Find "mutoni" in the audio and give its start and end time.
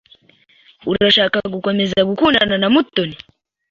2.73-3.17